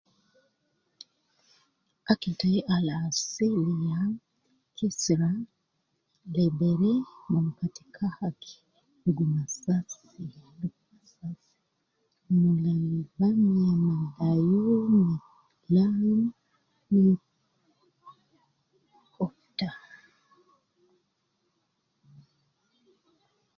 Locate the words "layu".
14.19-14.65